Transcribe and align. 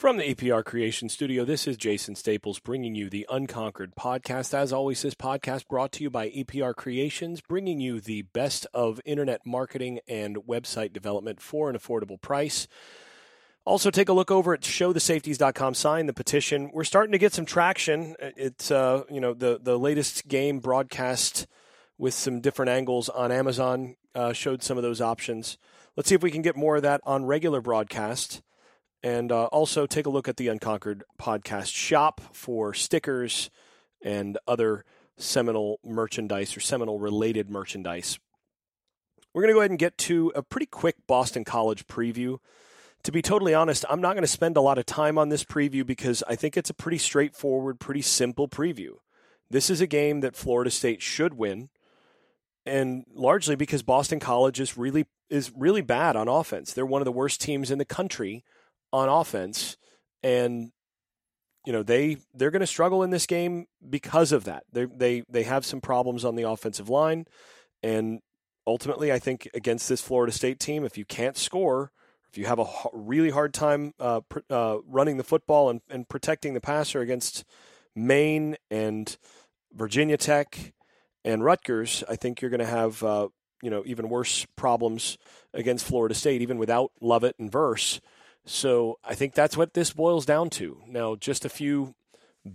From 0.00 0.16
the 0.16 0.34
EPR 0.34 0.64
Creation 0.64 1.10
Studio, 1.10 1.44
this 1.44 1.66
is 1.66 1.76
Jason 1.76 2.14
Staples 2.14 2.58
bringing 2.58 2.94
you 2.94 3.10
the 3.10 3.26
Unconquered 3.28 3.94
podcast. 3.96 4.54
As 4.54 4.72
always, 4.72 5.02
this 5.02 5.14
podcast 5.14 5.68
brought 5.68 5.92
to 5.92 6.02
you 6.02 6.08
by 6.08 6.30
EPR 6.30 6.74
Creations, 6.74 7.42
bringing 7.42 7.80
you 7.80 8.00
the 8.00 8.22
best 8.22 8.66
of 8.72 9.02
internet 9.04 9.44
marketing 9.44 10.00
and 10.08 10.36
website 10.48 10.94
development 10.94 11.42
for 11.42 11.68
an 11.68 11.76
affordable 11.76 12.18
price. 12.18 12.66
Also, 13.66 13.90
take 13.90 14.08
a 14.08 14.14
look 14.14 14.30
over 14.30 14.54
at 14.54 14.62
showthesafeties.com. 14.62 15.74
Sign 15.74 16.06
the 16.06 16.14
petition. 16.14 16.70
We're 16.72 16.84
starting 16.84 17.12
to 17.12 17.18
get 17.18 17.34
some 17.34 17.44
traction. 17.44 18.16
It's 18.20 18.70
uh, 18.70 19.02
you 19.10 19.20
know 19.20 19.34
the 19.34 19.60
the 19.62 19.78
latest 19.78 20.28
game 20.28 20.60
broadcast 20.60 21.46
with 21.98 22.14
some 22.14 22.40
different 22.40 22.70
angles 22.70 23.10
on 23.10 23.30
Amazon 23.30 23.96
uh, 24.14 24.32
showed 24.32 24.62
some 24.62 24.78
of 24.78 24.82
those 24.82 25.02
options. 25.02 25.58
Let's 25.94 26.08
see 26.08 26.14
if 26.14 26.22
we 26.22 26.30
can 26.30 26.40
get 26.40 26.56
more 26.56 26.76
of 26.76 26.82
that 26.84 27.02
on 27.04 27.26
regular 27.26 27.60
broadcast. 27.60 28.40
And 29.02 29.32
uh, 29.32 29.46
also 29.46 29.86
take 29.86 30.06
a 30.06 30.10
look 30.10 30.28
at 30.28 30.36
the 30.36 30.48
Unconquered 30.48 31.04
podcast 31.18 31.74
shop 31.74 32.20
for 32.32 32.74
stickers 32.74 33.50
and 34.02 34.38
other 34.46 34.84
Seminole 35.16 35.80
merchandise 35.84 36.56
or 36.56 36.60
Seminole 36.60 36.98
related 36.98 37.50
merchandise. 37.50 38.18
We're 39.32 39.42
going 39.42 39.50
to 39.50 39.54
go 39.54 39.60
ahead 39.60 39.70
and 39.70 39.78
get 39.78 39.96
to 39.98 40.32
a 40.34 40.42
pretty 40.42 40.66
quick 40.66 40.96
Boston 41.06 41.44
College 41.44 41.86
preview. 41.86 42.38
To 43.04 43.12
be 43.12 43.22
totally 43.22 43.54
honest, 43.54 43.84
I'm 43.88 44.00
not 44.00 44.12
going 44.14 44.22
to 44.22 44.28
spend 44.28 44.56
a 44.56 44.60
lot 44.60 44.76
of 44.76 44.86
time 44.86 45.16
on 45.16 45.28
this 45.28 45.44
preview 45.44 45.86
because 45.86 46.22
I 46.28 46.34
think 46.34 46.56
it's 46.56 46.70
a 46.70 46.74
pretty 46.74 46.98
straightforward, 46.98 47.80
pretty 47.80 48.02
simple 48.02 48.48
preview. 48.48 48.96
This 49.48 49.70
is 49.70 49.80
a 49.80 49.86
game 49.86 50.20
that 50.20 50.36
Florida 50.36 50.70
State 50.70 51.00
should 51.00 51.34
win, 51.34 51.70
and 52.66 53.04
largely 53.14 53.56
because 53.56 53.82
Boston 53.82 54.20
College 54.20 54.60
is 54.60 54.76
really 54.76 55.06
is 55.28 55.50
really 55.56 55.80
bad 55.80 56.16
on 56.16 56.28
offense. 56.28 56.72
They're 56.72 56.84
one 56.84 57.00
of 57.00 57.06
the 57.06 57.12
worst 57.12 57.40
teams 57.40 57.70
in 57.70 57.78
the 57.78 57.84
country 57.84 58.44
on 58.92 59.08
offense, 59.08 59.76
and 60.22 60.72
you 61.66 61.72
know 61.72 61.82
they 61.82 62.16
they're 62.34 62.50
going 62.50 62.60
to 62.60 62.66
struggle 62.66 63.02
in 63.02 63.10
this 63.10 63.26
game 63.26 63.66
because 63.88 64.32
of 64.32 64.44
that. 64.44 64.64
They 64.72 64.84
they 64.86 65.22
they 65.28 65.42
have 65.44 65.64
some 65.64 65.80
problems 65.80 66.24
on 66.24 66.36
the 66.36 66.48
offensive 66.48 66.88
line, 66.88 67.26
and 67.82 68.20
ultimately, 68.66 69.12
I 69.12 69.18
think 69.18 69.48
against 69.54 69.88
this 69.88 70.00
Florida 70.00 70.32
State 70.32 70.58
team, 70.60 70.84
if 70.84 70.96
you 70.96 71.04
can't 71.04 71.36
score, 71.36 71.92
if 72.30 72.38
you 72.38 72.46
have 72.46 72.58
a 72.58 72.66
really 72.92 73.30
hard 73.30 73.52
time 73.52 73.92
uh, 73.98 74.20
pr- 74.20 74.38
uh, 74.48 74.78
running 74.86 75.16
the 75.16 75.24
football 75.24 75.68
and, 75.68 75.80
and 75.90 76.08
protecting 76.08 76.54
the 76.54 76.60
passer 76.60 77.00
against 77.00 77.44
Maine 77.94 78.56
and 78.70 79.16
Virginia 79.72 80.16
Tech 80.16 80.72
and 81.24 81.44
Rutgers, 81.44 82.04
I 82.08 82.16
think 82.16 82.40
you're 82.40 82.50
going 82.50 82.60
to 82.60 82.66
have 82.66 83.02
uh, 83.02 83.28
you 83.62 83.70
know 83.70 83.82
even 83.86 84.08
worse 84.08 84.46
problems 84.56 85.18
against 85.52 85.84
Florida 85.84 86.14
State, 86.14 86.42
even 86.42 86.58
without 86.58 86.92
Lovett 87.00 87.36
and 87.38 87.50
Verse. 87.50 88.00
So 88.44 88.98
I 89.04 89.14
think 89.14 89.34
that's 89.34 89.56
what 89.56 89.74
this 89.74 89.92
boils 89.92 90.26
down 90.26 90.50
to. 90.50 90.82
Now, 90.86 91.14
just 91.14 91.44
a 91.44 91.48
few 91.48 91.94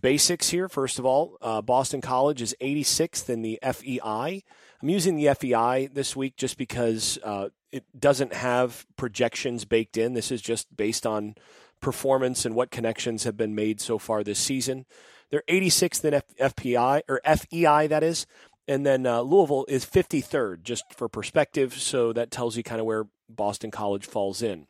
basics 0.02 0.50
here. 0.50 0.68
First 0.68 1.00
of 1.00 1.06
all, 1.06 1.38
uh, 1.42 1.62
Boston 1.62 2.02
College 2.02 2.42
is 2.42 2.56
86th 2.62 3.30
in 3.30 3.42
the 3.42 3.60
FEI. 3.64 4.44
I'm 4.82 4.90
using 4.90 5.16
the 5.16 5.34
FEI 5.34 5.88
this 5.88 6.16
week 6.16 6.36
just 6.38 6.58
because 6.58 7.18
uh, 7.24 7.50
it 7.72 7.84
doesn't 7.98 8.34
have 8.34 8.86
projections 8.98 9.66
baked 9.66 9.98
in. 9.98 10.14
This 10.14 10.32
is 10.32 10.42
just 10.42 10.76
based 10.76 11.06
on 11.06 11.36
performance 11.82 12.46
and 12.46 12.56
what 12.56 12.72
connections 12.72 13.24
have 13.24 13.38
been 13.38 13.56
made 13.56 13.80
so 13.80 13.98
far 13.98 14.24
this 14.24 14.40
season. 14.40 14.86
They're 15.30 15.44
86th 15.48 16.06
in 16.06 16.14
F- 16.14 16.56
FPI 16.56 17.02
or 17.08 17.22
FEI, 17.26 17.88
that 17.88 18.04
is. 18.04 18.26
And 18.68 18.86
then 18.86 19.06
uh, 19.06 19.22
Louisville 19.22 19.66
is 19.68 19.86
53rd, 19.86 20.64
just 20.64 20.86
for 20.94 21.08
perspective. 21.08 21.74
So 21.74 22.14
that 22.14 22.32
tells 22.32 22.58
you 22.58 22.64
kind 22.64 22.80
of 22.80 22.88
where 22.88 23.06
Boston 23.30 23.72
College 23.72 24.06
falls 24.06 24.42
in. 24.42 24.68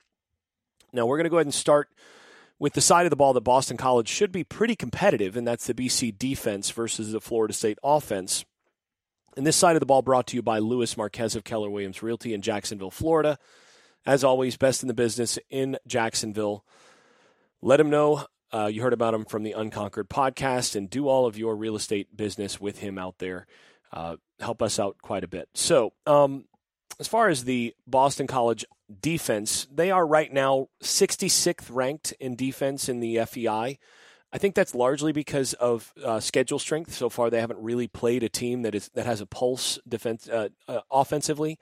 Now, 0.95 1.05
we're 1.05 1.17
going 1.17 1.25
to 1.25 1.29
go 1.29 1.37
ahead 1.37 1.47
and 1.47 1.53
start 1.53 1.89
with 2.57 2.73
the 2.73 2.81
side 2.81 3.05
of 3.05 3.09
the 3.09 3.15
ball 3.15 3.33
that 3.33 3.41
Boston 3.41 3.77
College 3.77 4.07
should 4.07 4.31
be 4.31 4.43
pretty 4.43 4.75
competitive, 4.75 5.35
and 5.35 5.45
that's 5.45 5.67
the 5.67 5.73
BC 5.73 6.17
defense 6.17 6.71
versus 6.71 7.11
the 7.11 7.21
Florida 7.21 7.53
State 7.53 7.77
offense. 7.83 8.45
And 9.35 9.45
this 9.45 9.57
side 9.57 9.75
of 9.75 9.81
the 9.81 9.85
ball 9.85 10.01
brought 10.01 10.27
to 10.27 10.37
you 10.37 10.41
by 10.41 10.59
Louis 10.59 10.95
Marquez 10.95 11.35
of 11.35 11.43
Keller 11.43 11.69
Williams 11.69 12.01
Realty 12.01 12.33
in 12.33 12.41
Jacksonville, 12.41 12.91
Florida. 12.91 13.37
As 14.05 14.23
always, 14.23 14.55
best 14.55 14.83
in 14.83 14.87
the 14.87 14.93
business 14.93 15.37
in 15.49 15.77
Jacksonville. 15.85 16.63
Let 17.61 17.79
him 17.79 17.89
know 17.89 18.25
uh, 18.53 18.67
you 18.67 18.81
heard 18.81 18.93
about 18.93 19.13
him 19.13 19.25
from 19.25 19.43
the 19.43 19.51
Unconquered 19.51 20.09
podcast 20.09 20.75
and 20.75 20.89
do 20.89 21.09
all 21.09 21.25
of 21.25 21.37
your 21.37 21.55
real 21.55 21.75
estate 21.75 22.15
business 22.15 22.61
with 22.61 22.79
him 22.79 22.97
out 22.97 23.17
there. 23.17 23.47
Uh, 23.91 24.15
help 24.39 24.61
us 24.61 24.79
out 24.79 24.97
quite 25.01 25.23
a 25.23 25.27
bit. 25.27 25.49
So, 25.53 25.91
um, 26.05 26.45
as 26.99 27.07
far 27.07 27.29
as 27.29 27.43
the 27.43 27.75
Boston 27.87 28.27
College 28.27 28.65
defense, 29.01 29.67
they 29.73 29.91
are 29.91 30.05
right 30.05 30.31
now 30.31 30.67
66th 30.83 31.67
ranked 31.69 32.13
in 32.19 32.35
defense 32.35 32.87
in 32.87 32.99
the 32.99 33.19
FEI. 33.25 33.79
I 34.31 34.37
think 34.37 34.53
that's 34.53 34.75
largely 34.75 35.13
because 35.13 35.53
of 35.53 35.93
uh, 36.03 36.19
schedule 36.19 36.59
strength. 36.59 36.93
So 36.93 37.09
far, 37.09 37.29
they 37.29 37.39
haven't 37.39 37.59
really 37.59 37.87
played 37.87 38.21
a 38.21 38.29
team 38.29 38.63
that 38.63 38.75
is 38.75 38.89
that 38.89 39.05
has 39.05 39.21
a 39.21 39.25
pulse 39.25 39.79
defense 39.87 40.27
uh, 40.27 40.49
uh, 40.67 40.81
offensively. 40.91 41.57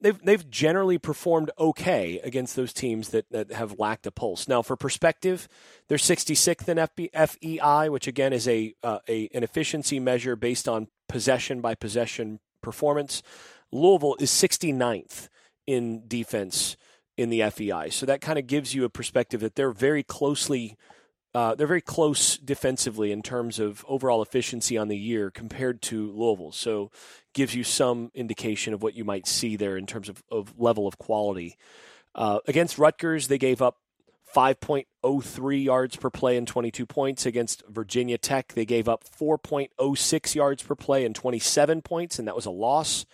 They've 0.00 0.22
they've 0.22 0.48
generally 0.48 0.98
performed 0.98 1.50
okay 1.58 2.20
against 2.22 2.54
those 2.54 2.72
teams 2.72 3.08
that, 3.08 3.26
that 3.32 3.50
have 3.50 3.80
lacked 3.80 4.06
a 4.06 4.12
pulse. 4.12 4.46
Now, 4.46 4.62
for 4.62 4.76
perspective, 4.76 5.48
they're 5.88 5.98
66th 5.98 6.68
in 6.68 6.76
FB, 6.76 7.28
FEI, 7.28 7.88
which 7.88 8.06
again 8.06 8.32
is 8.32 8.46
a, 8.46 8.74
uh, 8.84 9.00
a 9.08 9.28
an 9.34 9.42
efficiency 9.42 9.98
measure 9.98 10.36
based 10.36 10.68
on 10.68 10.86
possession 11.08 11.60
by 11.60 11.74
possession 11.74 12.38
performance. 12.62 13.24
Louisville 13.72 14.16
is 14.20 14.30
69th 14.30 15.28
in 15.66 16.06
defense 16.06 16.76
in 17.16 17.30
the 17.30 17.42
FEI. 17.50 17.90
So 17.90 18.06
that 18.06 18.20
kind 18.20 18.38
of 18.38 18.46
gives 18.46 18.74
you 18.74 18.84
a 18.84 18.90
perspective 18.90 19.40
that 19.40 19.56
they're 19.56 19.72
very 19.72 20.02
closely 20.02 20.76
uh, 21.34 21.54
they're 21.54 21.66
very 21.66 21.82
close 21.82 22.38
defensively 22.38 23.12
in 23.12 23.22
terms 23.22 23.58
of 23.58 23.84
overall 23.86 24.22
efficiency 24.22 24.78
on 24.78 24.88
the 24.88 24.96
year 24.96 25.30
compared 25.30 25.82
to 25.82 26.10
Louisville. 26.12 26.52
So 26.52 26.90
gives 27.34 27.54
you 27.54 27.64
some 27.64 28.10
indication 28.14 28.72
of 28.72 28.82
what 28.82 28.94
you 28.94 29.04
might 29.04 29.26
see 29.26 29.54
there 29.54 29.76
in 29.76 29.86
terms 29.86 30.08
of, 30.08 30.22
of 30.30 30.58
level 30.58 30.88
of 30.88 30.96
quality. 30.96 31.56
Uh, 32.14 32.38
against 32.48 32.78
Rutgers, 32.78 33.28
they 33.28 33.36
gave 33.36 33.60
up 33.60 33.76
5.03 34.34 35.64
yards 35.64 35.96
per 35.96 36.10
play 36.10 36.36
and 36.36 36.48
22 36.48 36.86
points. 36.86 37.26
Against 37.26 37.62
Virginia 37.68 38.18
Tech, 38.18 38.54
they 38.54 38.64
gave 38.64 38.88
up 38.88 39.04
4.06 39.04 40.34
yards 40.34 40.62
per 40.62 40.74
play 40.74 41.04
and 41.04 41.14
27 41.14 41.82
points, 41.82 42.18
and 42.18 42.26
that 42.26 42.36
was 42.36 42.46
a 42.46 42.50
loss. 42.50 43.06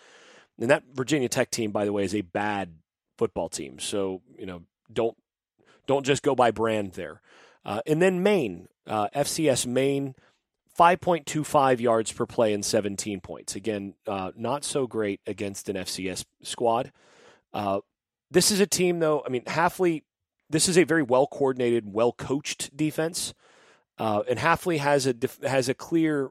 And 0.58 0.70
that 0.70 0.84
Virginia 0.92 1.28
Tech 1.28 1.50
team, 1.50 1.72
by 1.72 1.84
the 1.84 1.92
way, 1.92 2.04
is 2.04 2.14
a 2.14 2.22
bad 2.22 2.74
football 3.18 3.48
team. 3.48 3.78
So 3.78 4.22
you 4.38 4.46
know, 4.46 4.62
don't 4.92 5.16
don't 5.86 6.06
just 6.06 6.22
go 6.22 6.34
by 6.34 6.50
brand 6.50 6.92
there. 6.92 7.20
Uh, 7.64 7.80
and 7.86 8.00
then 8.00 8.22
Maine, 8.22 8.68
uh, 8.86 9.08
FCS 9.14 9.66
Maine, 9.66 10.14
5.25 10.78 11.80
yards 11.80 12.12
per 12.12 12.26
play 12.26 12.52
and 12.52 12.64
17 12.64 13.20
points. 13.20 13.54
Again, 13.54 13.94
uh, 14.06 14.32
not 14.36 14.64
so 14.64 14.86
great 14.86 15.20
against 15.26 15.68
an 15.68 15.76
FCS 15.76 16.24
squad. 16.42 16.92
Uh, 17.52 17.80
this 18.30 18.50
is 18.50 18.60
a 18.60 18.66
team, 18.66 18.98
though. 18.98 19.22
I 19.24 19.30
mean, 19.30 19.42
Hafley. 19.44 20.02
This 20.50 20.68
is 20.68 20.76
a 20.76 20.84
very 20.84 21.02
well 21.02 21.26
coordinated, 21.26 21.92
well 21.92 22.12
coached 22.12 22.76
defense, 22.76 23.32
uh, 23.98 24.22
and 24.28 24.38
Hafley 24.38 24.78
has 24.78 25.06
a 25.06 25.14
has 25.42 25.68
a 25.70 25.74
clear 25.74 26.30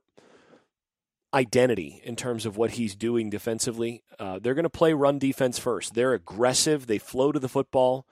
identity 1.33 2.01
in 2.03 2.15
terms 2.15 2.45
of 2.45 2.57
what 2.57 2.71
he's 2.71 2.95
doing 2.95 3.29
defensively. 3.29 4.03
Uh, 4.19 4.39
they're 4.39 4.53
going 4.53 4.63
to 4.63 4.69
play 4.69 4.93
run 4.93 5.19
defense 5.19 5.57
first. 5.57 5.93
They're 5.93 6.13
aggressive. 6.13 6.87
They 6.87 6.99
flow 6.99 7.31
to 7.31 7.39
the 7.39 7.49
football. 7.49 8.05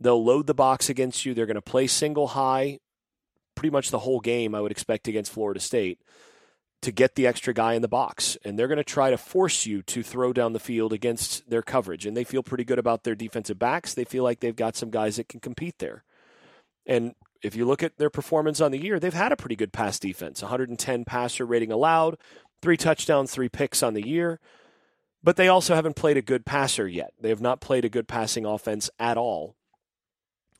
They'll 0.00 0.24
load 0.24 0.46
the 0.46 0.54
box 0.54 0.88
against 0.88 1.24
you. 1.24 1.34
They're 1.34 1.46
going 1.46 1.56
to 1.56 1.62
play 1.62 1.86
single 1.86 2.28
high 2.28 2.78
pretty 3.58 3.72
much 3.72 3.90
the 3.90 3.98
whole 3.98 4.20
game, 4.20 4.54
I 4.54 4.60
would 4.60 4.70
expect, 4.70 5.08
against 5.08 5.32
Florida 5.32 5.58
State 5.58 5.98
to 6.80 6.92
get 6.92 7.16
the 7.16 7.26
extra 7.26 7.52
guy 7.52 7.74
in 7.74 7.82
the 7.82 7.88
box. 7.88 8.38
And 8.44 8.56
they're 8.56 8.68
going 8.68 8.78
to 8.78 8.84
try 8.84 9.10
to 9.10 9.18
force 9.18 9.66
you 9.66 9.82
to 9.82 10.04
throw 10.04 10.32
down 10.32 10.52
the 10.52 10.60
field 10.60 10.92
against 10.92 11.50
their 11.50 11.62
coverage. 11.62 12.06
And 12.06 12.16
they 12.16 12.22
feel 12.22 12.44
pretty 12.44 12.62
good 12.62 12.78
about 12.78 13.02
their 13.02 13.16
defensive 13.16 13.58
backs. 13.58 13.94
They 13.94 14.04
feel 14.04 14.22
like 14.22 14.38
they've 14.38 14.54
got 14.54 14.76
some 14.76 14.90
guys 14.90 15.16
that 15.16 15.28
can 15.28 15.40
compete 15.40 15.80
there. 15.80 16.04
And 16.86 17.16
if 17.42 17.56
you 17.56 17.66
look 17.66 17.82
at 17.82 17.98
their 17.98 18.10
performance 18.10 18.60
on 18.60 18.70
the 18.70 18.82
year, 18.82 19.00
they've 19.00 19.12
had 19.12 19.32
a 19.32 19.36
pretty 19.36 19.56
good 19.56 19.72
pass 19.72 19.98
defense 19.98 20.40
110 20.40 21.04
passer 21.04 21.44
rating 21.44 21.72
allowed, 21.72 22.16
three 22.62 22.76
touchdowns, 22.76 23.30
three 23.30 23.48
picks 23.48 23.82
on 23.82 23.94
the 23.94 24.06
year. 24.06 24.40
But 25.22 25.36
they 25.36 25.48
also 25.48 25.74
haven't 25.74 25.96
played 25.96 26.16
a 26.16 26.22
good 26.22 26.46
passer 26.46 26.86
yet. 26.86 27.12
They 27.20 27.28
have 27.30 27.40
not 27.40 27.60
played 27.60 27.84
a 27.84 27.88
good 27.88 28.06
passing 28.06 28.44
offense 28.44 28.88
at 28.98 29.16
all. 29.16 29.56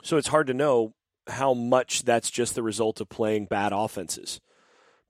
So 0.03 0.17
it's 0.17 0.29
hard 0.29 0.47
to 0.49 0.55
know 0.55 0.95
how 1.29 1.55
much 1.55 2.05
that's 2.05 2.31
just 2.31 2.55
the 2.55 2.63
result 2.63 3.01
of 3.01 3.09
playing 3.09 3.47
bad 3.47 3.73
offenses. 3.73 4.41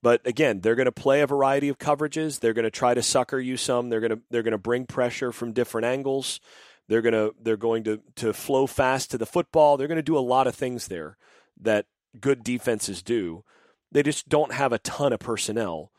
But 0.03 0.25
again, 0.27 0.61
they're 0.61 0.75
going 0.75 0.87
to 0.87 0.93
play 0.93 1.23
a 1.23 1.27
variety 1.27 1.69
of 1.69 1.79
coverages. 1.79 2.41
They're 2.41 2.53
going 2.53 2.65
to 2.65 2.71
try 2.71 2.95
to 2.95 3.03
sucker 3.03 3.39
you 3.41 3.57
some. 3.57 3.89
They're 3.89 4.01
going 4.01 4.13
to 4.13 4.21
they're 4.31 4.43
going 4.43 4.53
to 4.53 4.59
bring 4.59 4.87
pressure 4.87 5.33
from 5.33 5.53
different 5.53 5.87
angles. 5.87 6.41
They're 6.89 7.03
going 7.03 7.15
to 7.15 7.35
they're 7.41 7.57
going 7.57 7.85
to 7.85 8.01
to 8.17 8.33
flow 8.33 8.67
fast 8.67 9.11
to 9.11 9.19
the 9.19 9.27
football. 9.27 9.77
They're 9.77 9.89
going 9.89 9.97
to 9.97 10.03
do 10.03 10.19
a 10.19 10.21
lot 10.21 10.47
of 10.47 10.55
things 10.55 10.89
there 10.89 11.17
that 11.61 11.87
good 12.21 12.45
defenses 12.45 13.03
do. 13.03 13.45
They 13.91 14.03
just 14.03 14.29
don't 14.29 14.53
have 14.53 14.73
a 14.73 14.79
ton 14.79 15.13
of 15.13 15.21
personnel 15.21 15.91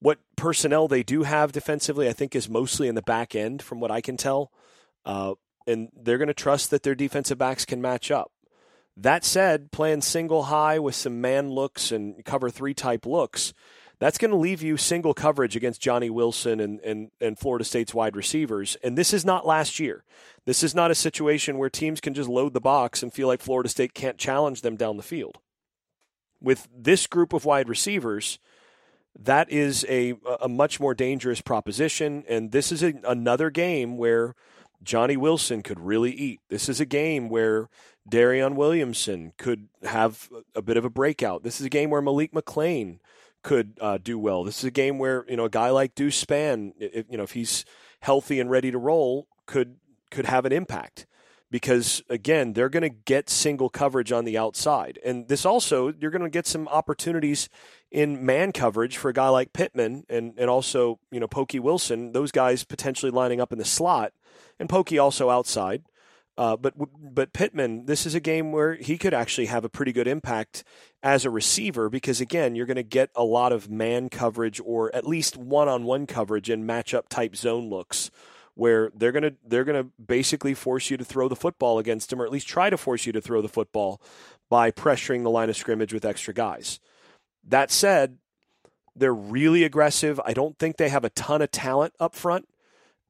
what 0.00 0.18
personnel 0.36 0.88
they 0.88 1.02
do 1.02 1.24
have 1.24 1.52
defensively, 1.52 2.08
I 2.08 2.12
think, 2.12 2.36
is 2.36 2.48
mostly 2.48 2.88
in 2.88 2.94
the 2.94 3.02
back 3.02 3.34
end, 3.34 3.62
from 3.62 3.80
what 3.80 3.90
I 3.90 4.00
can 4.00 4.16
tell. 4.16 4.52
Uh, 5.04 5.34
and 5.66 5.88
they're 5.94 6.18
going 6.18 6.28
to 6.28 6.34
trust 6.34 6.70
that 6.70 6.82
their 6.82 6.94
defensive 6.94 7.38
backs 7.38 7.64
can 7.64 7.80
match 7.80 8.10
up. 8.10 8.32
That 8.96 9.24
said, 9.24 9.70
playing 9.70 10.02
single 10.02 10.44
high 10.44 10.78
with 10.78 10.94
some 10.94 11.20
man 11.20 11.50
looks 11.50 11.92
and 11.92 12.24
cover 12.24 12.50
three 12.50 12.74
type 12.74 13.06
looks, 13.06 13.54
that's 14.00 14.18
going 14.18 14.30
to 14.30 14.36
leave 14.36 14.62
you 14.62 14.76
single 14.76 15.14
coverage 15.14 15.56
against 15.56 15.80
Johnny 15.80 16.10
Wilson 16.10 16.60
and, 16.60 16.80
and, 16.80 17.10
and 17.20 17.38
Florida 17.38 17.64
State's 17.64 17.94
wide 17.94 18.16
receivers. 18.16 18.76
And 18.82 18.96
this 18.96 19.12
is 19.12 19.24
not 19.24 19.46
last 19.46 19.80
year. 19.80 20.04
This 20.46 20.62
is 20.62 20.74
not 20.74 20.90
a 20.90 20.96
situation 20.96 21.58
where 21.58 21.70
teams 21.70 22.00
can 22.00 22.14
just 22.14 22.28
load 22.28 22.54
the 22.54 22.60
box 22.60 23.02
and 23.02 23.12
feel 23.12 23.26
like 23.26 23.40
Florida 23.40 23.68
State 23.68 23.94
can't 23.94 24.18
challenge 24.18 24.62
them 24.62 24.76
down 24.76 24.96
the 24.96 25.02
field. 25.02 25.38
With 26.40 26.68
this 26.74 27.06
group 27.06 27.32
of 27.32 27.44
wide 27.44 27.68
receivers, 27.68 28.38
that 29.18 29.50
is 29.50 29.84
a, 29.88 30.14
a 30.40 30.48
much 30.48 30.80
more 30.80 30.94
dangerous 30.94 31.40
proposition. 31.40 32.24
And 32.28 32.52
this 32.52 32.72
is 32.72 32.82
a, 32.82 32.94
another 33.06 33.50
game 33.50 33.96
where 33.96 34.34
Johnny 34.82 35.16
Wilson 35.16 35.62
could 35.62 35.80
really 35.80 36.12
eat. 36.12 36.40
This 36.48 36.68
is 36.68 36.80
a 36.80 36.86
game 36.86 37.28
where 37.28 37.68
Darion 38.08 38.54
Williamson 38.54 39.32
could 39.36 39.68
have 39.82 40.28
a 40.54 40.62
bit 40.62 40.76
of 40.76 40.84
a 40.84 40.90
breakout. 40.90 41.42
This 41.42 41.60
is 41.60 41.66
a 41.66 41.70
game 41.70 41.90
where 41.90 42.02
Malik 42.02 42.32
McClain 42.32 42.98
could 43.42 43.78
uh, 43.80 43.98
do 43.98 44.18
well. 44.18 44.44
This 44.44 44.58
is 44.58 44.64
a 44.64 44.70
game 44.70 44.98
where 44.98 45.24
you 45.28 45.36
know 45.36 45.44
a 45.44 45.50
guy 45.50 45.70
like 45.70 45.94
Deuce 45.94 46.24
Spann, 46.24 46.72
if, 46.78 47.06
you 47.10 47.16
know, 47.16 47.22
if 47.24 47.32
he's 47.32 47.64
healthy 48.00 48.40
and 48.40 48.50
ready 48.50 48.70
to 48.70 48.78
roll, 48.78 49.26
could 49.46 49.76
could 50.10 50.26
have 50.26 50.44
an 50.44 50.52
impact 50.52 51.06
because 51.50 52.02
again 52.08 52.52
they're 52.52 52.68
going 52.68 52.82
to 52.82 52.88
get 52.88 53.30
single 53.30 53.68
coverage 53.68 54.12
on 54.12 54.24
the 54.24 54.38
outside, 54.38 54.98
and 55.04 55.28
this 55.28 55.44
also 55.44 55.92
you're 55.98 56.10
going 56.10 56.22
to 56.22 56.30
get 56.30 56.46
some 56.46 56.68
opportunities 56.68 57.48
in 57.90 58.24
man 58.24 58.52
coverage 58.52 58.96
for 58.96 59.08
a 59.08 59.14
guy 59.14 59.28
like 59.28 59.52
Pittman 59.52 60.04
and 60.08 60.34
and 60.36 60.50
also 60.50 60.98
you 61.10 61.20
know 61.20 61.28
Pokey 61.28 61.58
Wilson. 61.58 62.12
Those 62.12 62.32
guys 62.32 62.64
potentially 62.64 63.10
lining 63.10 63.40
up 63.40 63.52
in 63.52 63.58
the 63.58 63.64
slot, 63.64 64.12
and 64.58 64.68
Pokey 64.68 64.98
also 64.98 65.30
outside. 65.30 65.84
Uh, 66.38 66.56
but 66.56 66.72
but 67.12 67.32
Pittman, 67.32 67.86
this 67.86 68.06
is 68.06 68.14
a 68.14 68.20
game 68.20 68.52
where 68.52 68.76
he 68.76 68.96
could 68.96 69.12
actually 69.12 69.46
have 69.46 69.64
a 69.64 69.68
pretty 69.68 69.92
good 69.92 70.06
impact 70.06 70.62
as 71.02 71.24
a 71.24 71.30
receiver 71.30 71.88
because 71.88 72.20
again, 72.20 72.54
you're 72.54 72.64
going 72.64 72.76
to 72.76 72.84
get 72.84 73.10
a 73.16 73.24
lot 73.24 73.50
of 73.50 73.68
man 73.68 74.08
coverage 74.08 74.60
or 74.64 74.94
at 74.94 75.04
least 75.04 75.36
one-on-one 75.36 76.06
coverage 76.06 76.48
in 76.48 76.64
matchup 76.64 77.08
type 77.08 77.34
zone 77.34 77.68
looks 77.68 78.12
where 78.58 78.90
they're 78.92 79.12
going 79.12 79.22
to 79.22 79.34
they're 79.46 79.62
going 79.62 79.80
to 79.80 79.88
basically 80.04 80.52
force 80.52 80.90
you 80.90 80.96
to 80.96 81.04
throw 81.04 81.28
the 81.28 81.36
football 81.36 81.78
against 81.78 82.12
him 82.12 82.20
or 82.20 82.24
at 82.24 82.32
least 82.32 82.48
try 82.48 82.68
to 82.68 82.76
force 82.76 83.06
you 83.06 83.12
to 83.12 83.20
throw 83.20 83.40
the 83.40 83.48
football 83.48 84.02
by 84.50 84.72
pressuring 84.72 85.22
the 85.22 85.30
line 85.30 85.48
of 85.48 85.56
scrimmage 85.56 85.94
with 85.94 86.04
extra 86.04 86.34
guys. 86.34 86.80
That 87.46 87.70
said, 87.70 88.18
they're 88.96 89.14
really 89.14 89.62
aggressive. 89.62 90.20
I 90.24 90.32
don't 90.32 90.58
think 90.58 90.76
they 90.76 90.88
have 90.88 91.04
a 91.04 91.10
ton 91.10 91.40
of 91.40 91.52
talent 91.52 91.94
up 92.00 92.16
front 92.16 92.48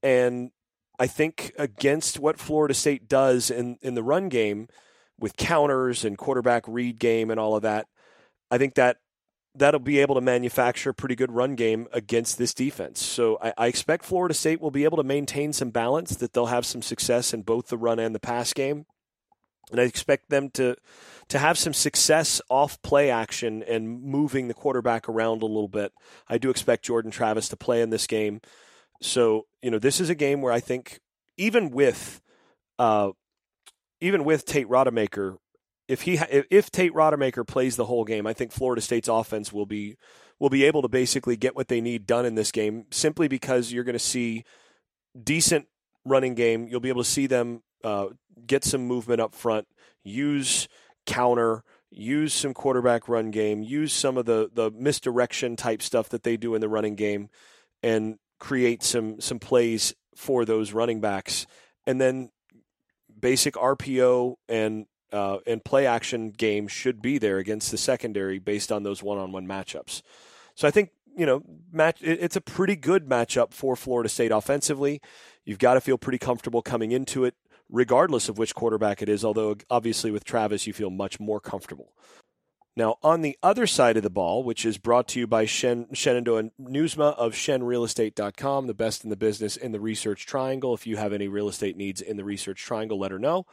and 0.03 0.50
I 0.99 1.06
think 1.06 1.53
against 1.56 2.19
what 2.21 2.39
Florida 2.39 2.75
State 2.75 3.09
does 3.09 3.50
in, 3.50 3.79
in 3.81 3.95
the 3.95 4.03
run 4.03 4.29
game 4.29 4.69
with 5.19 5.39
counters 5.39 6.05
and 6.05 6.19
quarterback 6.19 6.65
read 6.69 6.99
game 6.99 7.31
and 7.31 7.41
all 7.41 7.56
of 7.56 7.62
that, 7.62 7.87
I 8.50 8.59
think 8.59 8.75
that 8.75 8.99
that'll 9.58 9.81
be 9.81 9.99
able 9.99 10.14
to 10.14 10.20
manufacture 10.20 10.90
a 10.90 10.94
pretty 10.94 11.14
good 11.14 11.32
run 11.32 11.55
game 11.55 11.88
against 11.93 12.38
this 12.38 12.55
defense. 12.55 13.02
So 13.02 13.38
I, 13.43 13.52
I, 13.58 13.66
expect 13.66 14.05
Florida 14.05 14.34
State 14.34 14.60
will 14.60 14.70
be 14.70 14.84
able 14.84 14.96
to 14.96 15.02
maintain 15.02 15.52
some 15.52 15.70
balance, 15.70 16.16
that 16.16 16.32
they'll 16.32 16.46
have 16.46 16.64
some 16.64 16.82
success 16.82 17.34
in 17.34 17.43
both 17.43 17.69
the 17.69 17.76
run 17.76 17.99
and 17.99 18.14
the 18.14 18.20
pass 18.20 18.52
game. 18.52 18.87
And 19.70 19.81
I 19.81 19.84
expect 19.84 20.31
them 20.31 20.50
to 20.50 20.76
to 21.28 21.38
have 21.38 21.58
some 21.58 21.75
success 21.75 22.40
off 22.49 22.81
play 22.81 23.10
action 23.10 23.62
and 23.62 24.02
moving 24.02 24.49
the 24.49 24.55
quarterback 24.55 25.08
around 25.08 25.43
a 25.43 25.46
little 25.46 25.69
bit. 25.69 25.93
I 26.26 26.38
do 26.38 26.49
expect 26.49 26.87
Jordan 26.87 27.11
Travis 27.11 27.50
to 27.50 27.56
play 27.56 27.82
in 27.82 27.90
this 27.90 28.06
game. 28.06 28.40
So 29.02 29.46
you 29.62 29.70
know, 29.70 29.78
this 29.78 30.00
is 30.00 30.08
a 30.08 30.14
game 30.14 30.40
where 30.40 30.52
I 30.52 30.61
think 30.61 31.00
even 31.37 31.70
with 31.70 32.22
uh, 32.78 33.11
even 34.00 34.25
with 34.25 34.46
Tate 34.46 34.69
Rodemaker, 34.69 35.37
if 35.88 36.02
he 36.02 36.19
if 36.50 36.70
Tate 36.70 36.93
Rodemaker 36.93 37.46
plays 37.46 37.76
the 37.76 37.87
whole 37.87 38.05
game, 38.05 38.26
I 38.26 38.35
think 38.35 38.52
Florida 38.52 38.82
State's 38.82 39.08
offense 39.08 39.52
will 39.52 39.67
be 39.67 39.96
will 40.38 40.50
be 40.50 40.64
able 40.64 40.82
to 40.82 40.88
basically 40.88 41.37
get 41.37 41.56
what 41.56 41.69
they 41.69 41.81
need 41.81 42.06
done 42.06 42.26
in 42.26 42.35
this 42.35 42.52
game 42.52 42.85
simply 42.90 43.26
because 43.26 43.73
you're 43.73 43.85
going 43.85 43.94
to 43.94 43.99
see 43.99 44.44
decent 45.20 45.67
running 46.05 46.35
game. 46.35 46.69
You'll 46.69 46.81
be 46.81 46.90
able 46.90 47.02
to 47.02 47.08
see 47.08 47.26
them 47.26 47.62
uh, 47.82 48.08
get 48.46 48.64
some 48.64 48.87
movement 48.87 49.20
up 49.20 49.35
front, 49.35 49.67
use 50.05 50.69
counter, 51.06 51.64
use 51.90 52.35
some 52.35 52.52
quarterback 52.52 53.08
run 53.08 53.31
game, 53.31 53.62
use 53.62 53.93
some 53.93 54.19
of 54.19 54.26
the 54.26 54.50
the 54.52 54.70
misdirection 54.70 55.56
type 55.56 55.82
stuff 55.82 56.11
that 56.11 56.23
they 56.23 56.37
do 56.37 56.55
in 56.55 56.61
the 56.61 56.69
running 56.69 56.96
game, 56.96 57.31
and 57.82 58.19
create 58.38 58.82
some 58.82 59.20
some 59.20 59.38
plays 59.38 59.94
for 60.14 60.44
those 60.44 60.73
running 60.73 61.00
backs, 61.00 61.46
and 61.87 61.99
then 61.99 62.31
basic 63.19 63.55
RPO 63.55 64.35
and 64.49 64.87
uh, 65.12 65.38
and 65.46 65.64
play 65.64 65.87
action 65.87 66.31
game 66.31 66.69
should 66.69 67.00
be 67.02 67.19
there 67.19 67.38
against 67.38 67.70
the 67.70 67.78
secondary 67.78 68.38
based 68.38 68.70
on 68.70 68.82
those 68.82 69.02
one 69.02 69.19
on 69.19 69.32
one 69.32 69.46
matchups. 69.46 70.02
So 70.55 70.69
I 70.69 70.70
think 70.70 70.90
you 71.16 71.26
know 71.26 71.43
match 71.72 71.99
it's 72.00 72.37
a 72.37 72.40
pretty 72.40 72.76
good 72.76 73.08
matchup 73.08 73.52
for 73.52 73.76
Florida 73.76 74.08
State 74.08 74.32
offensively. 74.32 75.00
You've 75.44 75.58
got 75.58 75.75
to 75.75 75.81
feel 75.81 75.99
pretty 75.99 76.19
comfortable 76.19 76.62
coming 76.62 76.93
into 76.93 77.25
it, 77.25 77.34
regardless 77.70 78.28
of 78.28 78.38
which 78.38 78.55
quarterback 78.55 79.02
it 79.02 79.08
is. 79.08 79.25
Although 79.25 79.56
obviously 79.70 80.10
with 80.10 80.25
Travis, 80.25 80.66
you 80.66 80.72
feel 80.72 80.90
much 80.90 81.19
more 81.19 81.40
comfortable. 81.40 81.93
Now, 82.78 82.99
on 83.02 83.22
the 83.22 83.37
other 83.43 83.66
side 83.66 83.96
of 83.96 84.04
the 84.04 84.08
ball, 84.08 84.44
which 84.44 84.64
is 84.64 84.78
brought 84.78 85.08
to 85.08 85.19
you 85.19 85.26
by 85.26 85.46
Shen, 85.46 85.88
Shenandoah 85.93 86.50
Newsma 86.62 87.12
of 87.16 87.32
ShenRealEstate.com, 87.32 88.69
the 88.69 88.75
best 88.75 89.02
in 89.02 89.11
the 89.11 89.16
business 89.16 89.56
in 89.56 89.72
the 89.72 89.81
Research 89.81 90.26
Triangle. 90.26 90.75
If 90.75 90.87
you 90.87 90.96
have 90.96 91.12
any 91.12 91.26
real 91.26 91.49
estate 91.49 91.76
needs 91.76 92.00
in 92.00 92.16
the 92.16 92.22
Research 92.22 92.62
Triangle, 92.62 92.96
let 92.96 93.11
her 93.11 93.19
know. 93.19 93.46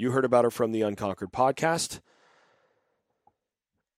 You 0.00 0.12
heard 0.12 0.24
about 0.24 0.44
her 0.44 0.50
from 0.50 0.72
the 0.72 0.80
Unconquered 0.80 1.30
podcast. 1.30 2.00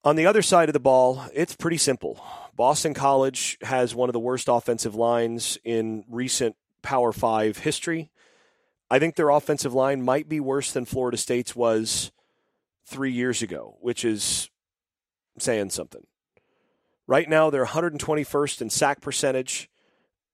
On 0.02 0.16
the 0.16 0.26
other 0.26 0.42
side 0.42 0.68
of 0.68 0.72
the 0.72 0.80
ball, 0.80 1.24
it's 1.32 1.54
pretty 1.54 1.76
simple. 1.76 2.20
Boston 2.56 2.92
College 2.92 3.56
has 3.62 3.94
one 3.94 4.08
of 4.08 4.12
the 4.12 4.18
worst 4.18 4.48
offensive 4.50 4.96
lines 4.96 5.58
in 5.62 6.02
recent 6.08 6.56
Power 6.82 7.12
Five 7.12 7.58
history. 7.58 8.10
I 8.90 8.98
think 8.98 9.14
their 9.14 9.30
offensive 9.30 9.74
line 9.74 10.02
might 10.02 10.28
be 10.28 10.40
worse 10.40 10.72
than 10.72 10.86
Florida 10.86 11.16
State's 11.16 11.54
was 11.54 12.10
three 12.84 13.12
years 13.12 13.40
ago, 13.40 13.76
which 13.80 14.04
is 14.04 14.50
saying 15.38 15.70
something. 15.70 16.02
Right 17.06 17.28
now, 17.28 17.48
they're 17.48 17.64
121st 17.64 18.60
in 18.60 18.70
sack 18.70 19.02
percentage. 19.02 19.70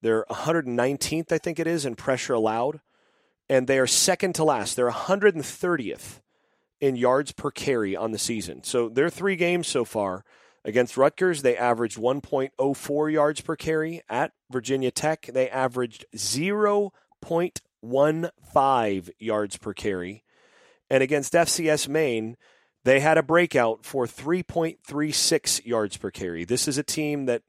They're 0.01 0.25
119th, 0.31 1.31
I 1.31 1.37
think 1.37 1.61
it 1.61 1.67
is, 1.67 1.85
in 1.85 1.95
pressure 1.95 2.33
allowed. 2.33 2.81
And 3.49 3.67
they 3.67 3.79
are 3.79 3.87
second 3.87 4.35
to 4.35 4.45
last. 4.45 4.77
They're 4.77 4.91
130th 4.91 6.21
in 6.81 6.97
yards 6.97 7.33
per 7.33 7.51
carry 7.51 7.97
on 7.97 8.13
the 8.13 8.19
season. 8.19 8.63
So 8.63 8.89
their 8.89 9.11
three 9.11 9.37
games 9.37 9.69
so 9.69 9.85
far 9.85 10.25
against 10.65 10.97
Rutgers, 10.97 11.43
they 11.43 11.57
averaged 11.57 11.99
1.04 11.99 13.13
yards 13.13 13.41
per 13.41 13.57
carry. 13.57 14.03
At 14.09 14.33
Virginia 14.51 14.91
Tech, 14.91 15.29
they 15.33 15.51
averaged 15.51 16.05
0.15 16.15 19.11
yards 19.19 19.57
per 19.57 19.73
carry. 19.73 20.25
And 20.91 21.03
against 21.03 21.33
FCS 21.33 21.89
Maine, 21.89 22.37
they 22.85 23.01
had 23.01 23.19
a 23.19 23.23
breakout 23.23 23.85
for 23.85 24.07
3.36 24.07 25.67
yards 25.67 25.97
per 25.97 26.11
carry. 26.11 26.45
This 26.45 26.69
is 26.69 26.79
a 26.79 26.83
team 26.83 27.27
that 27.27 27.43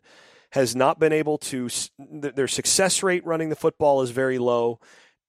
has 0.51 0.75
not 0.75 0.99
been 0.99 1.13
able 1.13 1.37
to, 1.37 1.69
their 1.99 2.47
success 2.47 3.03
rate 3.03 3.23
running 3.25 3.49
the 3.49 3.55
football 3.55 4.01
is 4.01 4.09
very 4.09 4.39
low, 4.39 4.79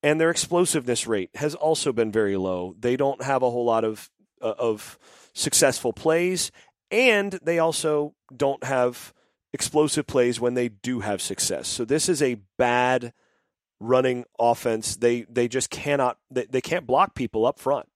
and 0.02 0.21
their 0.21 0.30
explosiveness 0.30 1.07
rate 1.07 1.30
has 1.35 1.54
also 1.54 1.92
been 1.92 2.11
very 2.12 2.37
low. 2.37 2.75
They 2.78 2.97
don't 2.97 3.23
have 3.23 3.42
a 3.42 3.50
whole 3.50 3.64
lot 3.64 3.85
of, 3.85 4.11
uh, 4.40 4.54
of 4.59 4.99
successful 5.35 5.92
plays, 5.92 6.50
and 6.90 7.38
they 7.42 7.59
also 7.59 8.14
don't 8.35 8.64
have 8.64 9.12
explosive 9.52 10.07
plays 10.07 10.40
when 10.40 10.54
they 10.54 10.69
do 10.69 11.00
have 11.00 11.21
success. 11.21 11.69
So 11.69 11.85
this 11.85 12.09
is 12.09 12.23
a 12.23 12.40
bad 12.57 13.12
running 13.80 14.25
offense. 14.38 14.97
They 14.97 15.23
they 15.23 15.49
just 15.49 15.71
cannot 15.71 16.19
they, 16.30 16.45
they 16.45 16.61
can't 16.61 16.87
block 16.87 17.14
people 17.14 17.47
up 17.47 17.59
front. 17.59 17.88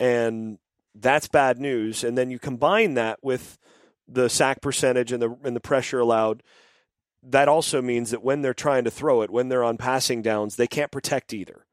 And 0.00 0.58
that's 0.94 1.28
bad 1.28 1.58
news. 1.58 2.04
And 2.04 2.18
then 2.18 2.30
you 2.30 2.38
combine 2.38 2.94
that 2.94 3.18
with 3.22 3.58
the 4.06 4.28
sack 4.28 4.60
percentage 4.60 5.12
and 5.12 5.22
the 5.22 5.36
and 5.44 5.54
the 5.56 5.60
pressure 5.60 6.00
allowed. 6.00 6.42
That 7.22 7.48
also 7.48 7.82
means 7.82 8.10
that 8.10 8.22
when 8.22 8.42
they're 8.42 8.54
trying 8.54 8.84
to 8.84 8.90
throw 8.90 9.22
it, 9.22 9.30
when 9.30 9.48
they're 9.48 9.64
on 9.64 9.76
passing 9.76 10.22
downs, 10.22 10.56
they 10.56 10.66
can't 10.66 10.92
protect 10.92 11.34
either. 11.34 11.66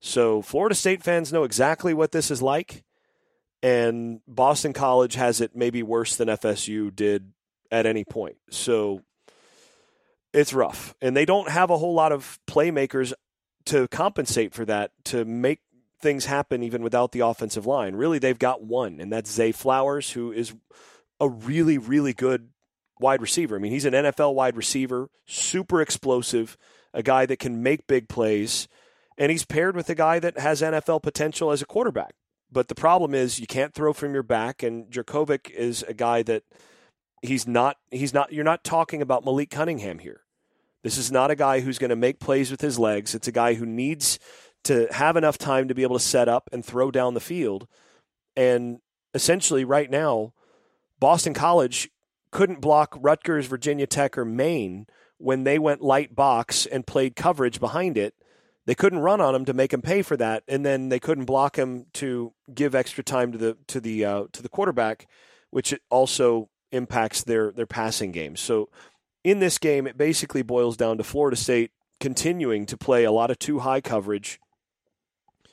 So 0.00 0.42
Florida 0.42 0.74
State 0.74 1.02
fans 1.02 1.32
know 1.32 1.44
exactly 1.44 1.94
what 1.94 2.12
this 2.12 2.30
is 2.30 2.42
like, 2.42 2.84
and 3.62 4.20
Boston 4.28 4.72
College 4.72 5.14
has 5.14 5.40
it 5.40 5.56
maybe 5.56 5.82
worse 5.82 6.16
than 6.16 6.28
FSU 6.28 6.94
did 6.94 7.32
at 7.70 7.86
any 7.86 8.04
point. 8.04 8.36
So 8.50 9.00
it's 10.32 10.52
rough, 10.52 10.94
and 11.00 11.16
they 11.16 11.24
don't 11.24 11.48
have 11.48 11.70
a 11.70 11.78
whole 11.78 11.94
lot 11.94 12.12
of 12.12 12.38
playmakers 12.46 13.12
to 13.66 13.88
compensate 13.88 14.52
for 14.52 14.64
that 14.66 14.92
to 15.04 15.24
make 15.24 15.60
things 16.00 16.26
happen 16.26 16.62
even 16.62 16.82
without 16.82 17.12
the 17.12 17.20
offensive 17.20 17.66
line. 17.66 17.94
Really, 17.94 18.18
they've 18.18 18.38
got 18.38 18.62
one, 18.62 19.00
and 19.00 19.10
that's 19.12 19.30
Zay 19.30 19.52
Flowers, 19.52 20.10
who 20.10 20.32
is 20.32 20.54
a 21.18 21.28
really, 21.28 21.78
really 21.78 22.12
good 22.12 22.50
wide 23.00 23.20
receiver. 23.20 23.56
I 23.56 23.58
mean, 23.58 23.72
he's 23.72 23.84
an 23.84 23.94
NFL 23.94 24.34
wide 24.34 24.56
receiver, 24.56 25.08
super 25.26 25.80
explosive, 25.80 26.56
a 26.92 27.02
guy 27.02 27.26
that 27.26 27.38
can 27.38 27.62
make 27.62 27.86
big 27.86 28.08
plays, 28.08 28.68
and 29.18 29.30
he's 29.30 29.44
paired 29.44 29.76
with 29.76 29.88
a 29.90 29.94
guy 29.94 30.18
that 30.18 30.38
has 30.38 30.62
NFL 30.62 31.02
potential 31.02 31.50
as 31.50 31.62
a 31.62 31.66
quarterback. 31.66 32.14
but 32.52 32.68
the 32.68 32.74
problem 32.74 33.14
is 33.14 33.40
you 33.40 33.46
can't 33.48 33.74
throw 33.74 33.92
from 33.92 34.14
your 34.14 34.22
back, 34.22 34.62
and 34.62 34.90
Jurkovec 34.90 35.50
is 35.50 35.82
a 35.88 35.94
guy 35.94 36.22
that 36.22 36.44
he's 37.20 37.46
not. 37.48 37.76
He's 37.90 38.14
not. 38.14 38.32
You're 38.32 38.44
not 38.44 38.62
talking 38.62 39.02
about 39.02 39.24
Malik 39.24 39.50
Cunningham 39.50 39.98
here. 39.98 40.20
This 40.84 40.96
is 40.98 41.10
not 41.10 41.30
a 41.30 41.36
guy 41.36 41.60
who's 41.60 41.78
going 41.78 41.90
to 41.90 41.96
make 41.96 42.20
plays 42.20 42.50
with 42.50 42.60
his 42.60 42.78
legs. 42.78 43.14
It's 43.14 43.26
a 43.26 43.32
guy 43.32 43.54
who 43.54 43.66
needs 43.66 44.18
to 44.64 44.86
have 44.92 45.16
enough 45.16 45.38
time 45.38 45.68
to 45.68 45.74
be 45.74 45.82
able 45.82 45.98
to 45.98 46.04
set 46.04 46.28
up 46.28 46.48
and 46.52 46.64
throw 46.64 46.90
down 46.90 47.14
the 47.14 47.20
field. 47.20 47.66
And 48.36 48.78
essentially, 49.14 49.64
right 49.64 49.90
now, 49.90 50.32
Boston 51.00 51.34
College 51.34 51.90
couldn't 52.34 52.60
block 52.60 52.98
Rutgers, 53.00 53.46
Virginia 53.46 53.86
Tech, 53.86 54.18
or 54.18 54.24
Maine 54.24 54.86
when 55.18 55.44
they 55.44 55.56
went 55.56 55.80
light 55.80 56.16
box 56.16 56.66
and 56.66 56.84
played 56.84 57.14
coverage 57.14 57.60
behind 57.60 57.96
it. 57.96 58.12
They 58.66 58.74
couldn't 58.74 58.98
run 58.98 59.20
on 59.20 59.36
him 59.36 59.44
to 59.44 59.54
make 59.54 59.72
him 59.72 59.80
pay 59.80 60.02
for 60.02 60.16
that, 60.16 60.42
and 60.48 60.66
then 60.66 60.88
they 60.88 60.98
couldn't 60.98 61.26
block 61.26 61.56
him 61.56 61.86
to 61.94 62.32
give 62.52 62.74
extra 62.74 63.04
time 63.04 63.30
to 63.32 63.38
the 63.38 63.56
to 63.68 63.80
the 63.80 64.04
uh, 64.04 64.24
to 64.32 64.42
the 64.42 64.48
quarterback, 64.48 65.06
which 65.50 65.72
also 65.90 66.50
impacts 66.72 67.22
their 67.22 67.52
their 67.52 67.66
passing 67.66 68.10
game. 68.10 68.34
So 68.34 68.68
in 69.22 69.38
this 69.38 69.58
game, 69.58 69.86
it 69.86 69.96
basically 69.96 70.42
boils 70.42 70.76
down 70.76 70.98
to 70.98 71.04
Florida 71.04 71.36
State 71.36 71.70
continuing 72.00 72.66
to 72.66 72.76
play 72.76 73.04
a 73.04 73.12
lot 73.12 73.30
of 73.30 73.38
two 73.38 73.60
high 73.60 73.80
coverage. 73.80 74.40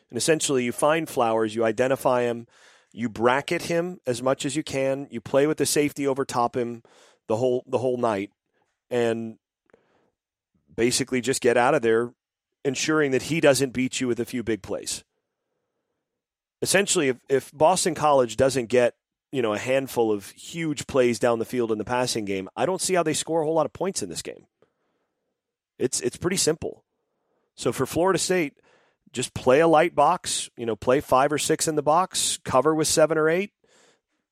And 0.09 0.17
essentially, 0.17 0.63
you 0.63 0.71
find 0.71 1.07
Flowers, 1.07 1.53
you 1.53 1.63
identify 1.63 2.23
him, 2.23 2.47
you 2.91 3.09
bracket 3.09 3.63
him 3.63 3.99
as 4.05 4.21
much 4.21 4.45
as 4.45 4.55
you 4.55 4.63
can, 4.63 5.07
you 5.09 5.21
play 5.21 5.47
with 5.47 5.57
the 5.57 5.65
safety 5.65 6.07
over 6.07 6.25
top 6.25 6.55
him 6.55 6.83
the 7.27 7.37
whole 7.37 7.63
the 7.67 7.77
whole 7.77 7.97
night, 7.97 8.31
and 8.89 9.37
basically 10.75 11.21
just 11.21 11.41
get 11.41 11.57
out 11.57 11.73
of 11.73 11.81
there, 11.81 12.13
ensuring 12.65 13.11
that 13.11 13.23
he 13.23 13.39
doesn't 13.39 13.71
beat 13.73 14.01
you 14.01 14.07
with 14.07 14.19
a 14.19 14.25
few 14.25 14.43
big 14.43 14.61
plays. 14.61 15.03
Essentially, 16.61 17.09
if, 17.09 17.17
if 17.27 17.51
Boston 17.51 17.95
College 17.95 18.37
doesn't 18.37 18.67
get 18.67 18.93
you 19.31 19.41
know, 19.41 19.53
a 19.53 19.57
handful 19.57 20.11
of 20.11 20.29
huge 20.31 20.87
plays 20.87 21.17
down 21.17 21.39
the 21.39 21.45
field 21.45 21.71
in 21.71 21.77
the 21.77 21.85
passing 21.85 22.25
game, 22.25 22.49
I 22.55 22.65
don't 22.65 22.81
see 22.81 22.93
how 22.93 23.03
they 23.03 23.13
score 23.13 23.41
a 23.41 23.45
whole 23.45 23.53
lot 23.53 23.65
of 23.65 23.73
points 23.73 24.03
in 24.03 24.09
this 24.09 24.21
game. 24.21 24.45
It's 25.79 25.99
it's 26.01 26.17
pretty 26.17 26.37
simple. 26.37 26.83
So 27.55 27.71
for 27.71 27.85
Florida 27.85 28.19
State, 28.19 28.53
just 29.11 29.33
play 29.33 29.59
a 29.59 29.67
light 29.67 29.95
box, 29.95 30.49
you 30.57 30.65
know, 30.65 30.75
play 30.75 31.01
5 31.01 31.33
or 31.33 31.37
6 31.37 31.67
in 31.67 31.75
the 31.75 31.83
box, 31.83 32.39
cover 32.43 32.73
with 32.73 32.87
7 32.87 33.17
or 33.17 33.29
8, 33.29 33.51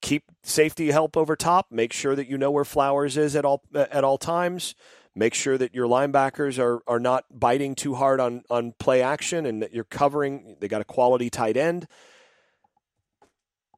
keep 0.01 0.23
safety 0.43 0.91
help 0.91 1.17
over 1.17 1.35
top, 1.35 1.67
make 1.71 1.93
sure 1.93 2.15
that 2.15 2.27
you 2.27 2.37
know 2.37 2.51
where 2.51 2.65
Flowers 2.65 3.17
is 3.17 3.35
at 3.35 3.45
all 3.45 3.63
at 3.75 4.03
all 4.03 4.17
times. 4.17 4.75
Make 5.15 5.33
sure 5.33 5.57
that 5.57 5.73
your 5.73 5.87
linebackers 5.87 6.59
are 6.59 6.81
are 6.87 6.99
not 6.99 7.25
biting 7.31 7.75
too 7.75 7.95
hard 7.95 8.19
on 8.19 8.43
on 8.49 8.73
play 8.79 9.01
action 9.01 9.45
and 9.45 9.61
that 9.61 9.73
you're 9.73 9.83
covering. 9.83 10.55
They 10.59 10.67
got 10.67 10.81
a 10.81 10.85
quality 10.85 11.29
tight 11.29 11.57
end 11.57 11.87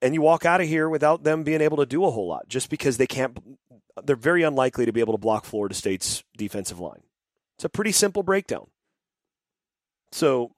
and 0.01 0.13
you 0.13 0.21
walk 0.21 0.45
out 0.45 0.61
of 0.61 0.67
here 0.67 0.89
without 0.89 1.23
them 1.23 1.43
being 1.43 1.61
able 1.61 1.77
to 1.77 1.85
do 1.85 2.03
a 2.05 2.11
whole 2.11 2.27
lot 2.27 2.47
just 2.47 2.69
because 2.69 2.97
they 2.97 3.07
can't 3.07 3.37
they're 4.03 4.15
very 4.15 4.43
unlikely 4.43 4.85
to 4.85 4.93
be 4.93 4.99
able 4.99 5.13
to 5.13 5.19
block 5.19 5.45
Florida 5.45 5.75
State's 5.75 6.23
defensive 6.37 6.79
line. 6.79 7.03
It's 7.57 7.65
a 7.65 7.69
pretty 7.69 7.91
simple 7.91 8.23
breakdown. 8.23 8.67
So, 10.11 10.51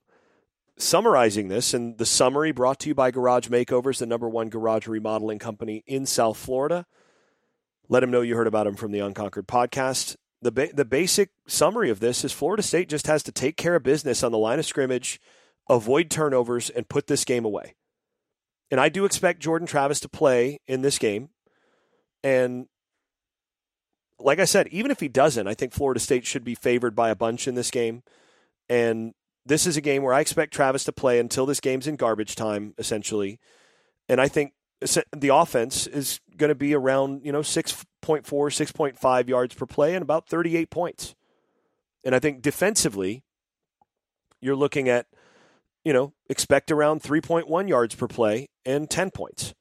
summarizing 0.77 1.47
this 1.47 1.73
and 1.73 1.97
the 1.97 2.05
summary 2.05 2.51
brought 2.51 2.79
to 2.79 2.89
you 2.89 2.95
by 2.95 3.11
Garage 3.11 3.47
Makeovers, 3.47 3.99
the 3.99 4.05
number 4.05 4.27
one 4.27 4.49
garage 4.49 4.87
remodeling 4.87 5.39
company 5.39 5.83
in 5.85 6.05
South 6.05 6.37
Florida. 6.37 6.85
Let 7.89 7.99
them 7.99 8.11
know 8.11 8.21
you 8.21 8.35
heard 8.35 8.47
about 8.47 8.65
them 8.65 8.75
from 8.75 8.91
the 8.91 8.99
Unconquered 8.99 9.47
podcast. 9.47 10.15
The 10.41 10.51
ba- 10.51 10.73
the 10.73 10.85
basic 10.85 11.29
summary 11.47 11.89
of 11.89 11.99
this 11.99 12.25
is 12.25 12.31
Florida 12.31 12.63
State 12.63 12.89
just 12.89 13.07
has 13.07 13.23
to 13.23 13.31
take 13.31 13.55
care 13.55 13.75
of 13.75 13.83
business 13.83 14.23
on 14.23 14.31
the 14.31 14.37
line 14.37 14.59
of 14.59 14.65
scrimmage, 14.65 15.19
avoid 15.69 16.09
turnovers 16.09 16.69
and 16.69 16.89
put 16.89 17.07
this 17.07 17.23
game 17.23 17.45
away 17.45 17.75
and 18.73 18.81
I 18.81 18.89
do 18.89 19.05
expect 19.05 19.39
Jordan 19.39 19.67
Travis 19.67 19.99
to 19.99 20.09
play 20.09 20.59
in 20.65 20.81
this 20.81 20.97
game. 20.97 21.29
And 22.23 22.65
like 24.17 24.39
I 24.39 24.45
said, 24.45 24.67
even 24.69 24.89
if 24.89 24.99
he 24.99 25.07
doesn't, 25.07 25.47
I 25.47 25.53
think 25.53 25.73
Florida 25.73 25.99
State 25.99 26.25
should 26.25 26.43
be 26.43 26.55
favored 26.55 26.95
by 26.95 27.11
a 27.11 27.15
bunch 27.15 27.47
in 27.47 27.53
this 27.53 27.69
game. 27.69 28.01
And 28.67 29.13
this 29.45 29.67
is 29.67 29.77
a 29.77 29.81
game 29.81 30.03
where 30.03 30.13
I 30.13 30.21
expect 30.21 30.53
Travis 30.53 30.83
to 30.85 30.91
play 30.91 31.19
until 31.19 31.45
this 31.45 31.59
game's 31.59 31.87
in 31.87 31.95
garbage 31.95 32.35
time, 32.35 32.73
essentially. 32.77 33.39
And 34.07 34.19
I 34.21 34.27
think 34.27 34.53
the 35.15 35.33
offense 35.33 35.87
is 35.87 36.19
going 36.37 36.49
to 36.49 36.55
be 36.55 36.73
around, 36.73 37.25
you 37.25 37.31
know, 37.31 37.41
6.4, 37.41 38.23
6.5 38.23 39.27
yards 39.27 39.55
per 39.55 39.65
play 39.65 39.95
and 39.95 40.03
about 40.03 40.27
38 40.27 40.69
points. 40.69 41.15
And 42.03 42.13
I 42.13 42.19
think 42.19 42.41
defensively, 42.41 43.23
you're 44.41 44.55
looking 44.55 44.89
at– 44.89 45.07
you 45.83 45.93
know, 45.93 46.13
expect 46.29 46.71
around 46.71 47.01
3.1 47.01 47.67
yards 47.67 47.95
per 47.95 48.07
play 48.07 48.49
and 48.65 48.89
10 48.89 49.11
points. 49.11 49.53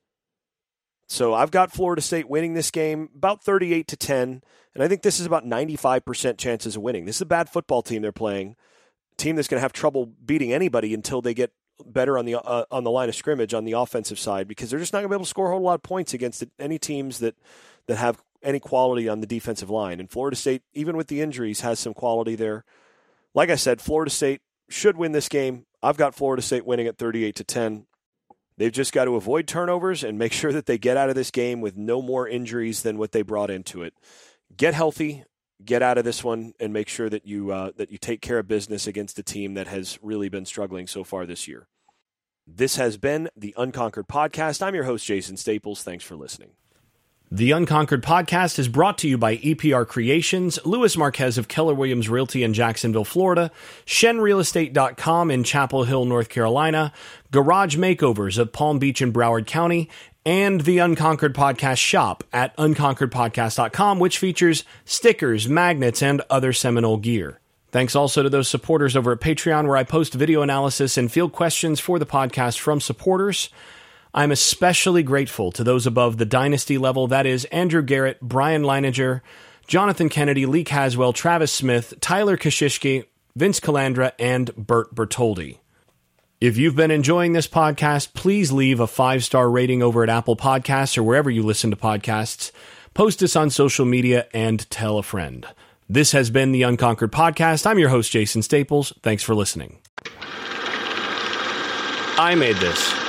So 1.09 1.35
I've 1.35 1.51
got 1.51 1.73
Florida 1.73 2.01
State 2.01 2.29
winning 2.29 2.55
this 2.55 2.71
game 2.71 3.11
about 3.15 3.43
38 3.43 3.89
to 3.89 3.97
10, 3.97 4.43
and 4.75 4.83
I 4.83 4.89
think 4.89 5.03
this 5.03 5.21
is 5.21 5.27
about 5.27 5.45
95% 5.45 6.39
chances 6.39 6.77
of 6.77 6.83
winning. 6.83 7.05
This 7.05 7.17
is 7.17 7.23
a 7.23 7.27
bad 7.27 7.51
football 7.51 7.83
team 7.83 8.03
they're 8.03 8.13
playing, 8.13 8.57
team 9.23 9.37
that's 9.37 9.49
going 9.49 9.59
to 9.59 9.63
have 9.63 9.73
trouble 9.73 10.07
beating 10.07 10.53
anybody 10.53 10.95
until 10.95 11.23
they 11.23 11.35
get 11.35 11.53
better 11.85 12.19
on 12.19 12.25
the 12.25 12.35
uh, 12.35 12.65
on 12.71 12.85
the 12.85 12.91
line 12.91 13.09
of 13.09 13.15
scrimmage 13.15 13.55
on 13.55 13.65
the 13.65 13.73
offensive 13.73 14.19
side 14.19 14.47
because 14.47 14.71
they're 14.71 14.79
just 14.79 14.93
not 14.93 14.99
going 14.99 15.05
to 15.07 15.09
be 15.11 15.17
able 15.17 15.25
to 15.25 15.31
score 15.31 15.49
a 15.49 15.51
whole 15.51 15.63
lot 15.63 15.75
of 15.75 15.83
points 15.83 16.15
against 16.15 16.45
any 16.59 16.79
teams 16.79 17.19
that 17.19 17.37
that 17.87 17.97
have 17.97 18.23
any 18.43 18.61
quality 18.61 19.09
on 19.09 19.21
the 19.21 19.27
defensive 19.27 19.71
line. 19.71 20.01
And 20.01 20.11
Florida 20.11 20.37
State, 20.37 20.63
even 20.75 20.97
with 20.97 21.09
the 21.09 21.21
injuries, 21.21 21.61
has 21.61 21.79
some 21.79 21.95
quality 21.95 22.35
there. 22.35 22.65
Like 23.35 23.51
I 23.51 23.57
said, 23.57 23.81
Florida 23.81 24.11
State 24.11 24.41
should 24.69 24.97
win 24.97 25.13
this 25.13 25.29
game. 25.29 25.67
I've 25.83 25.97
got 25.97 26.15
Florida 26.15 26.43
State 26.43 26.67
winning 26.67 26.87
at 26.87 26.99
38 26.99 27.37
to 27.37 27.45
10. 27.45 27.87
They've 28.57 28.73
just 28.73 28.93
got 28.93 29.07
to 29.07 29.17
avoid 29.17 29.47
turnovers 29.47 30.05
and 30.05 30.19
make 30.19 30.33
sure 30.33 30.53
that 30.53 30.67
they 30.67 30.79
get 30.79 30.97
out 30.97 31.09
of 31.09 31.15
this 31.15 31.31
game 31.31 31.61
with 31.61 31.77
no 31.77 32.03
more 32.03 32.29
injuries 32.29 32.83
than 32.83 32.99
what 32.99 33.13
they 33.13 33.23
brought 33.23 33.51
into 33.51 33.83
it. 33.83 33.95
Get 34.57 34.75
healthy, 34.75 35.25
get 35.65 35.83
out 35.83 35.99
of 35.99 36.05
this 36.05 36.23
one, 36.25 36.55
and 36.61 36.73
make 36.73 36.89
sure 36.89 37.09
that 37.09 37.27
you 37.27 37.53
uh, 37.53 37.73
that 37.77 37.91
you 37.91 37.99
take 37.99 38.21
care 38.21 38.39
of 38.39 38.49
business 38.49 38.87
against 38.87 39.19
a 39.19 39.23
team 39.23 39.55
that 39.55 39.69
has 39.69 39.99
really 40.03 40.29
been 40.29 40.45
struggling 40.45 40.87
so 40.87 41.05
far 41.05 41.27
this 41.27 41.47
year. 41.47 41.69
This 42.47 42.77
has 42.77 42.97
been 42.97 43.29
the 43.37 43.55
Unconquered 43.57 44.09
Podcast. 44.09 44.63
I'm 44.63 44.75
your 44.75 44.85
host, 44.85 45.07
Jason 45.07 45.37
Staples. 45.37 45.83
Thanks 45.83 46.05
for 46.05 46.17
listening. 46.17 46.51
The 47.35 47.53
Unconquered 47.53 48.03
podcast 48.03 48.59
is 48.59 48.69
brought 48.69 48.99
to 48.99 49.09
you 49.09 49.17
by 49.17 49.39
EPR 49.39 49.89
Creations, 49.89 50.59
Louis 50.67 50.95
Marquez 50.99 51.39
of 51.39 51.49
Keller 51.49 51.73
Williams 51.73 52.11
Realty 52.11 52.43
in 52.43 52.53
Jacksonville, 52.53 53.07
Florida, 53.07 53.51
ShenRealEstate.com 53.87 55.31
in 55.31 55.43
Chapel 55.43 55.85
Hill, 55.85 56.05
North 56.05 56.29
Carolina, 56.29 56.93
Garage 57.31 57.79
Makeovers 57.79 58.37
of 58.37 58.53
Palm 58.53 58.79
Beach 58.79 59.01
and 59.01 59.15
Broward 59.15 59.47
County, 59.47 59.89
and 60.25 60.61
the 60.63 60.79
Unconquered 60.79 61.35
Podcast 61.35 61.79
shop 61.79 62.25
at 62.33 62.57
UnconqueredPodcast.com, 62.57 63.99
which 63.99 64.19
features 64.19 64.65
stickers, 64.85 65.49
magnets, 65.49 66.03
and 66.03 66.23
other 66.31 66.53
Seminole 66.53 66.99
gear. 66.99 67.41
Thanks 67.71 67.97
also 67.97 68.23
to 68.23 68.29
those 68.29 68.49
supporters 68.49 68.97
over 68.97 69.13
at 69.13 69.21
Patreon, 69.21 69.67
where 69.67 69.79
I 69.79 69.85
post 69.85 70.13
video 70.13 70.43
analysis 70.43 70.99
and 70.99 71.11
field 71.11 71.33
questions 71.33 71.81
for 71.81 71.99
the 71.99 72.07
podcast 72.07 72.59
from 72.59 72.81
supporters. 72.81 73.49
I'm 74.15 74.31
especially 74.31 75.03
grateful 75.03 75.51
to 75.53 75.65
those 75.65 75.87
above 75.87 76.19
the 76.19 76.27
dynasty 76.27 76.77
level 76.77 77.07
that 77.09 77.25
is, 77.25 77.47
Andrew 77.47 77.83
Garrett, 77.83 78.21
Brian 78.21 78.63
Leininger, 78.63 79.23
Jonathan 79.67 80.11
Kennedy, 80.11 80.45
Lee 80.45 80.65
Caswell, 80.65 81.15
Travis 81.15 81.51
Smith, 81.51 81.95
Tyler 82.01 82.37
Kashishki, 82.37 83.07
Vince 83.35 83.59
Calandra, 83.59 84.13
and 84.19 84.55
Bert 84.55 84.95
Bertoldi. 84.95 85.62
If 86.43 86.57
you've 86.57 86.75
been 86.75 86.91
enjoying 86.91 87.35
this 87.35 87.47
podcast, 87.47 88.15
please 88.15 88.51
leave 88.51 88.81
a 88.81 88.89
five 88.89 89.23
star 89.23 89.49
rating 89.49 89.81
over 89.81 90.03
at 90.03 90.09
Apple 90.09 90.35
Podcasts 90.35 90.99
or 90.99 91.05
wherever 91.05 91.31
you 91.31 91.41
listen 91.45 91.71
to 91.71 91.77
podcasts. 91.77 92.51
Post 92.95 93.23
us 93.23 93.37
on 93.37 93.49
social 93.49 93.87
media 93.87 94.27
and 94.35 94.69
tell 94.69 94.99
a 94.99 95.05
friend. 95.05 95.47
This 95.89 96.11
has 96.11 96.31
been 96.31 96.51
the 96.51 96.65
Unconquered 96.65 97.13
Podcast. 97.13 97.65
I'm 97.65 97.79
your 97.79 97.91
host, 97.91 98.11
Jason 98.11 98.43
Staples. 98.43 98.93
Thanks 99.05 99.23
for 99.23 99.37
listening. 99.37 99.79
I 102.19 102.35
made 102.37 102.57
this. 102.57 103.02